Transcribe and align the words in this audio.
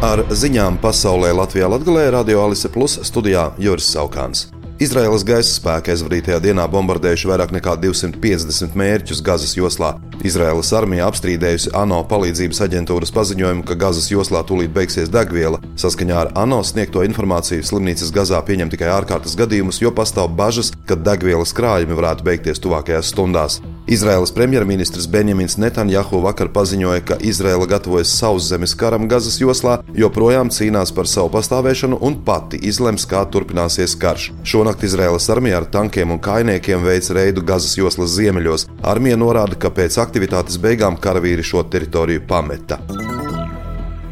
Ar 0.00 0.22
ziņām 0.32 0.78
pasaulē 0.80 1.28
Latvijā 1.36 1.66
Latvijā 1.68 2.06
Radio 2.14 2.40
Alise 2.40 2.70
Plus 2.72 2.94
studijā 3.04 3.50
Juris 3.60 3.84
Saukāns. 3.92 4.46
Izraēlas 4.80 5.26
gaisa 5.28 5.50
spēki 5.52 5.92
aizvadītajā 5.92 6.38
dienā 6.40 6.64
bombardējuši 6.72 7.28
vairāk 7.28 7.50
nekā 7.52 7.74
250 7.82 8.78
mērķus 8.80 9.20
Gazas 9.20 9.52
joslā. 9.58 9.90
Izraēlas 10.24 10.72
armija 10.78 11.10
apstrīdējusi 11.10 11.74
ANO 11.76 11.98
palīdzības 12.08 12.62
aģentūras 12.64 13.12
paziņojumu, 13.12 13.66
ka 13.68 13.76
Gazas 13.82 14.08
joslā 14.08 14.40
tūlīt 14.48 14.72
beigsies 14.72 15.12
degviela. 15.12 15.60
Saskaņā 15.76 16.16
ar 16.22 16.32
ANO 16.46 16.62
sniegto 16.64 17.04
informāciju 17.04 17.60
slimnīcas 17.68 18.14
Gazā 18.16 18.40
pieņem 18.40 18.72
tikai 18.72 18.88
ārkārtas 18.94 19.36
gadījumus, 19.36 19.82
jo 19.84 19.92
pastāv 19.92 20.32
bažas, 20.32 20.72
ka 20.88 20.96
degvielas 20.96 21.52
krājumi 21.52 22.00
varētu 22.00 22.24
beigties 22.24 22.64
tuvākajās 22.64 23.12
stundās. 23.12 23.60
Izraēlas 23.90 24.30
premjerministrs 24.30 25.08
Benjamins 25.10 25.56
Netanjahu 25.58 26.20
vakar 26.22 26.46
paziņoja, 26.54 27.00
ka 27.08 27.16
Izraela 27.26 27.66
gatavojas 27.66 28.12
sauszemes 28.20 28.76
karam 28.78 29.08
Gazas 29.10 29.40
joslā, 29.42 29.80
joprojām 29.98 30.52
cīnās 30.54 30.94
par 30.94 31.10
savu 31.10 31.32
pastāvēšanu 31.34 31.98
un 32.06 32.20
pati 32.28 32.60
izlems, 32.70 33.08
kā 33.10 33.24
turpināsies 33.34 33.96
karš. 33.98 34.28
Šonakt 34.46 34.86
Izraēlas 34.86 35.26
armija 35.34 35.58
ar 35.58 35.66
tankiem 35.74 36.14
un 36.14 36.22
kainiekiem 36.22 36.86
veic 36.86 37.10
reidu 37.18 37.42
Gazas 37.42 37.74
joslas 37.80 38.14
ziemeļos. 38.14 38.68
Armija 38.94 39.18
norāda, 39.18 39.58
ka 39.58 39.74
pēc 39.74 39.98
aktivitātes 40.06 40.62
beigām 40.62 40.94
karavīri 40.94 41.42
šo 41.42 41.66
teritoriju 41.66 42.28
pameta. 42.30 42.78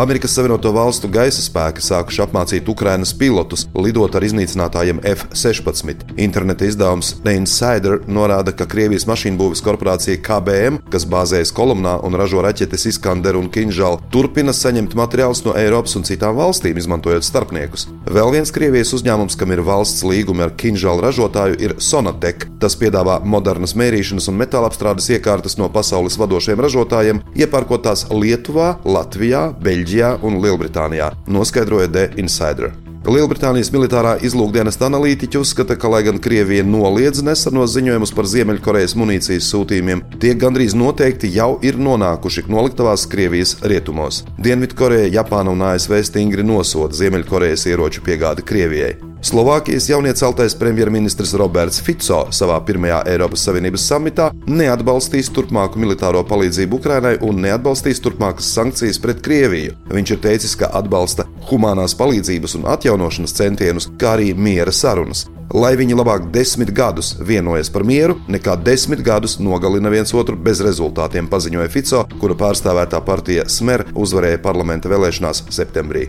Amerikas 0.00 0.32
Savienoto 0.32 0.70
Valstu 0.72 1.10
gaisa 1.12 1.42
spēki 1.44 1.82
sākuši 1.84 2.22
apmācīt 2.24 2.68
Ukrainas 2.72 3.10
pilotus 3.12 3.66
lidot 3.76 4.14
ar 4.16 4.24
iznīcinātājiem 4.24 5.02
F-16. 5.10 6.14
Interneta 6.24 6.64
izdevums 6.64 7.10
The 7.18 7.34
Insider 7.36 7.98
norāda, 8.08 8.54
ka 8.56 8.64
Krievijas 8.64 9.04
mašīnbūves 9.10 9.60
korporācija 9.60 10.22
KBM, 10.24 10.78
kas 10.88 11.04
bāzējas 11.04 11.52
kolumnā 11.52 11.98
un 12.08 12.16
ražo 12.16 12.40
raķetes 12.40 12.86
Iskander 12.88 13.36
un 13.36 13.50
Kinžālu, 13.52 14.00
turpina 14.08 14.54
saņemt 14.56 14.96
materiālus 14.96 15.44
no 15.44 15.52
Eiropas 15.60 15.98
un 16.00 16.08
citām 16.08 16.40
valstīm, 16.40 16.80
izmantojot 16.80 17.28
starpniekus. 17.28 17.90
Vēl 18.08 18.32
viens 18.38 18.54
Krievijas 18.56 18.94
uzņēmums, 18.96 19.36
kam 19.36 19.52
ir 19.52 19.60
valsts 19.68 20.00
līgumi 20.08 20.46
ar 20.46 20.56
Kinžālu 20.56 21.04
ražotāju, 21.04 21.60
ir 21.60 21.76
Sonatek. 21.76 22.48
Tas 22.64 22.78
piedāvā 22.80 23.18
modernas 23.20 23.76
mērīšanas 23.76 24.32
un 24.32 24.40
metāla 24.40 24.72
apstrādes 24.72 25.12
iekārtas 25.12 25.60
no 25.60 25.68
pasaules 25.68 26.16
vadošiem 26.16 26.64
ražotājiem, 26.64 27.22
iepērkot 27.36 27.84
tās 27.84 28.08
Lietuvā, 28.08 28.78
Latvijā, 28.88 29.50
Beļģijā. 29.60 29.89
Beļģijā 29.90 30.20
un 30.22 30.38
Lielbritānijā, 30.38 31.10
noskaidroja 31.26 31.88
The 31.90 32.04
Insider. 32.22 32.70
Lielbritānijas 33.10 33.72
militārā 33.74 34.12
izlūkdienesta 34.22 34.86
analītiķi 34.86 35.40
uzskata, 35.40 35.74
ka, 35.74 35.90
lai 35.90 36.04
gan 36.06 36.20
Krievija 36.22 36.62
noliedz 36.62 37.24
nesenos 37.26 37.74
ziņojumus 37.74 38.14
par 38.14 38.28
Ziemeļkorejas 38.30 38.94
munīcijas 38.94 39.50
sūtījumiem, 39.50 40.04
tie 40.22 40.36
gandrīz 40.38 40.78
noteikti 40.78 41.32
jau 41.34 41.56
ir 41.66 41.80
nonākuši 41.80 42.46
noliktavās 42.46 43.08
Krievijas 43.10 43.56
rietumos. 43.66 44.22
Dienvidkoreja, 44.38 45.10
Japāna 45.18 45.56
un 45.56 45.66
ASV 45.72 45.98
stingri 46.06 46.46
nosoda 46.46 46.94
Ziemeļkorejas 46.94 47.66
ieroču 47.72 48.06
piegādi 48.06 48.46
Krievijai. 48.46 49.09
Slovākijas 49.22 49.88
jaunieceltais 49.88 50.54
premjerministrs 50.54 51.34
Roberts 51.36 51.80
Fico 51.84 52.22
savā 52.32 52.54
pirmajā 52.64 53.02
Eiropas 53.12 53.42
Savienības 53.44 53.82
samitā 53.90 54.30
neatbalstīs 54.48 55.28
turpmāku 55.36 55.76
militāro 55.82 56.22
palīdzību 56.24 56.78
Ukrainai 56.80 57.18
un 57.28 57.42
neatbalstīs 57.44 58.00
turpmākas 58.00 58.48
sankcijas 58.56 58.96
pret 59.02 59.20
Krieviju. 59.20 59.74
Viņš 59.92 60.12
ir 60.14 60.22
teicis, 60.24 60.54
ka 60.56 60.70
atbalsta 60.80 61.26
humanās 61.50 61.92
palīdzības 62.00 62.56
un 62.56 62.64
atjaunošanas 62.72 63.36
centienus, 63.36 63.90
kā 64.00 64.14
arī 64.16 64.32
miera 64.32 64.72
sarunas. 64.72 65.26
Lai 65.52 65.74
viņi 65.76 65.98
labāk 65.98 66.30
desmit 66.32 66.72
gadus 66.72 67.12
vienojas 67.20 67.68
par 67.74 67.84
mieru, 67.84 68.16
nekā 68.30 68.54
desmit 68.64 69.02
gadus 69.04 69.36
nogalina 69.36 69.92
viens 69.92 70.14
otru 70.16 70.38
bez 70.38 70.62
rezultātiem, 70.64 71.28
paziņoja 71.28 71.68
Fico, 71.74 72.06
kura 72.22 72.38
pārstāvētā 72.40 73.02
partija 73.04 73.44
Smer 73.52 73.84
uzvarēja 73.92 74.40
parlamenta 74.40 74.88
vēlēšanās 74.88 75.44
septembrī. 75.52 76.08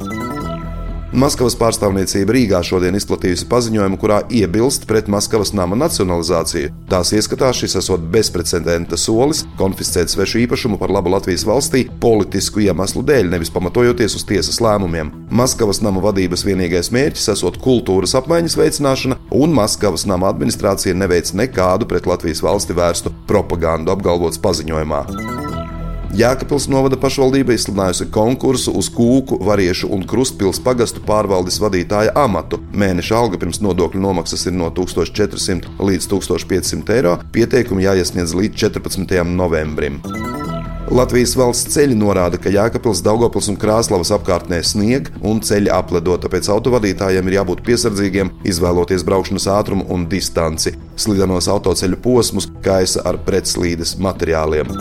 Maskavas 1.11 1.57
pārstāvniecība 1.59 2.31
Rīgā 2.31 2.61
šodien 2.63 2.95
izplatījusi 2.95 3.43
paziņojumu, 3.51 3.97
kurā 3.99 4.21
iebilst 4.31 4.85
pret 4.87 5.09
Maskavas 5.11 5.51
nama 5.51 5.75
nacionalizāciju. 5.75 6.69
Tās 6.87 7.11
ieskatā 7.17 7.49
šis 7.55 7.75
esot 7.81 8.05
bezprecedenta 8.13 8.95
solis 8.95 9.43
konfiscēt 9.59 10.13
svešu 10.13 10.39
īpašumu 10.45 10.79
par 10.79 10.93
labu 10.95 11.11
Latvijas 11.11 11.43
valstī 11.47 11.83
politisku 11.99 12.63
iemeslu 12.63 13.03
dēļ, 13.03 13.27
nevis 13.35 13.51
pamatojoties 13.51 14.15
uz 14.21 14.25
tiesas 14.31 14.61
lēmumiem. 14.63 15.11
Maskavas 15.35 15.83
nama 15.83 15.99
vadības 16.07 16.47
vienīgais 16.47 16.93
mērķis 16.95 17.33
esot 17.35 17.59
kultūras 17.59 18.15
apmaiņas 18.21 18.55
veicināšana, 18.63 19.19
un 19.35 19.59
Maskavas 19.59 20.07
nama 20.07 20.31
administrācija 20.31 20.95
neveic 20.95 21.35
nekādu 21.35 21.91
pret 21.91 22.07
Latvijas 22.07 22.39
valsti 22.47 22.79
vērstu 22.79 23.11
propagandu, 23.27 23.91
apgalvots 23.91 24.39
paziņojumā. 24.39 25.40
Jēkabpils 26.11 26.65
novada 26.67 26.97
pašvaldība 26.99 27.53
izsludinājusi 27.55 28.09
konkursu 28.11 28.73
uz 28.75 28.89
kūku, 28.91 29.37
variešu 29.47 29.87
un 29.95 30.03
krustpils 30.03 30.59
pagastu 30.63 30.99
pārvaldes 31.07 31.55
vadītāja 31.63 32.11
amatu. 32.19 32.59
Mēneša 32.75 33.15
alga 33.15 33.39
pirms 33.39 33.61
nodokļu 33.63 34.01
nomaksas 34.03 34.43
ir 34.49 34.57
no 34.57 34.67
1400 34.75 35.77
līdz 35.79 36.09
1500 36.11 36.97
eiro. 36.97 37.15
Pieteikumi 37.31 37.85
jāiesniedz 37.87 38.35
līdz 38.35 38.59
14. 38.59 39.21
novembrim. 39.31 40.01
Latvijas 40.91 41.37
valsts 41.39 41.71
ceļi 41.71 41.95
norāda, 41.95 42.35
ka 42.35 42.51
Jēkabils, 42.51 42.99
Daugopils 43.05 43.47
un 43.47 43.55
Krāslavas 43.61 44.11
apkārtnē 44.11 44.59
snieg 44.67 45.07
un 45.23 45.39
ceļi 45.39 45.71
apledo, 45.71 46.17
tāpēc 46.19 46.49
autovadītājiem 46.51 47.29
ir 47.31 47.37
jābūt 47.37 47.63
piesardzīgiem, 47.69 48.33
izvēloties 48.51 49.07
braukšanas 49.07 49.47
ātrumu 49.55 49.87
un 49.95 50.03
distanci. 50.11 50.75
Slidenos 50.99 51.47
autoceļu 51.55 52.01
posmus 52.03 52.51
kaisa 52.67 53.07
ar 53.07 53.21
pretslīdes 53.23 53.95
materiāliem. 54.03 54.75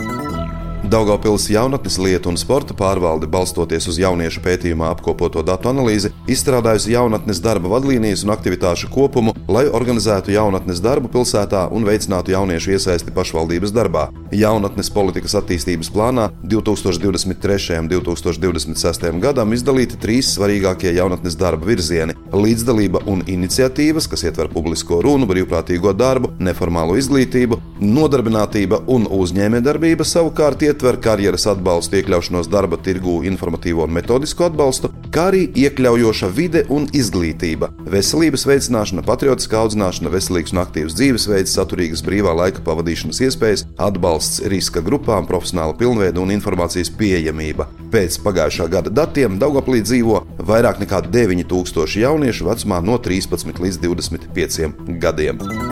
Daugopils 0.91 1.49
jaunatnes 1.49 1.95
lietu 2.03 2.27
un 2.27 2.35
sporta 2.35 2.75
pārvalde, 2.75 3.23
balstoties 3.31 3.85
uz 3.87 3.95
jauniešu 4.01 4.41
pētījumā 4.43 4.89
apkopoto 4.91 5.39
datu 5.47 5.69
analīzi, 5.71 6.09
izstrādājusi 6.27 6.91
jaunatnes 6.91 7.39
darba 7.39 7.69
vadlīnijas 7.71 8.25
un 8.25 8.33
aktivitāšu 8.33 8.89
kopumu, 8.91 9.31
lai 9.47 9.69
organizētu 9.71 10.33
jaunatnes 10.35 10.81
darbu 10.83 11.07
pilsētā 11.13 11.61
un 11.71 11.87
veicinātu 11.87 12.33
jauniešu 12.33 12.73
iesaisti 12.75 13.13
pašvaldības 13.15 13.71
darbā. 13.71 14.09
Jaunatnes 14.35 14.91
politikas 14.91 15.37
attīstības 15.39 15.87
plānā 15.95 16.27
2023. 16.43 17.79
un 17.79 17.87
2026. 17.93 19.07
gadam 19.23 19.55
izdalīti 19.55 19.95
trīs 19.95 20.33
svarīgākie 20.35 20.91
jaunatnes 20.97 21.39
darba 21.39 21.71
virzieni- 21.71 22.17
līdzdalība 22.43 23.05
un 23.07 23.23
iniciatīvas, 23.23 24.09
kas 24.11 24.25
ietver 24.27 24.51
publisko 24.51 24.99
runu, 25.07 25.23
brīvprātīgo 25.23 25.95
darbu, 25.95 26.35
neformālo 26.39 26.99
izglītību, 26.99 27.61
nodarbinātība 27.79 28.83
un 28.87 29.07
uzņēmējdarbība 29.07 30.03
savukārt 30.03 30.61
ietver 30.61 30.80
ietver 30.81 30.97
karjeras 30.97 31.43
atbalstu, 31.45 31.99
iekļaušanos 31.99 32.47
darba 32.49 32.77
tirgū, 32.81 33.19
informatīvo 33.29 33.83
un 33.85 33.93
metodisko 33.93 34.47
atbalstu, 34.49 34.89
kā 35.13 35.27
arī 35.29 35.43
iekļaujoša 35.61 36.29
vide 36.33 36.63
un 36.73 36.87
izglītība, 36.97 37.69
veselības 37.85 38.47
veicināšana, 38.49 39.03
patriotiskā 39.05 39.59
audzināšana, 39.61 40.09
veselīgs 40.09 40.55
un 40.55 40.63
aktīvs 40.63 40.95
dzīvesveids, 40.97 41.53
saturīgas 41.53 42.01
brīvā 42.07 42.33
laika 42.33 42.65
pavadīšanas 42.65 43.21
iespējas, 43.27 43.65
atbalsts 43.77 44.41
riska 44.49 44.81
grupām, 44.81 45.29
profesionāla 45.29 45.77
pilnveida 45.77 46.17
un 46.23 46.33
informācijas 46.33 46.89
pieejamība. 46.97 47.69
Pēc 47.93 48.17
pagājušā 48.25 48.65
gada 48.73 48.93
datiem 49.03 49.37
Daugoplī 49.37 49.83
dzīvo 49.85 50.23
vairāk 50.49 50.81
nekā 50.81 51.03
9000 51.13 52.01
jauniešu 52.01 52.49
vecumā 52.49 52.81
no 52.81 52.97
13 52.97 53.61
līdz 53.61 53.83
25 53.85 54.97
gadiem. 55.03 55.70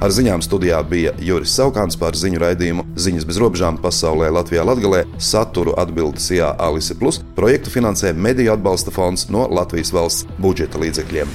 Ar 0.00 0.08
ziņām 0.16 0.40
studijā 0.40 0.78
bija 0.88 1.10
Juris 1.20 1.52
Saukāns 1.52 1.98
par 2.00 2.16
ziņu 2.16 2.40
raidījumu 2.40 2.86
Ziņas 2.96 3.26
bez 3.28 3.36
robežām 3.42 3.76
pasaulē 3.82 4.30
Latvijā 4.32 4.64
Latgalē 4.64 5.02
saturu 5.20 5.74
atbildes 5.76 6.30
Jā 6.32 6.54
Alise 6.56 6.96
Plus. 6.96 7.20
Projektu 7.36 7.68
finansē 7.74 8.14
Mediju 8.16 8.54
atbalsta 8.56 8.94
fonds 8.96 9.28
no 9.28 9.44
Latvijas 9.52 9.92
valsts 9.92 10.24
budžeta 10.40 10.80
līdzekļiem. 10.80 11.28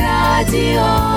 Radio 0.00 1.09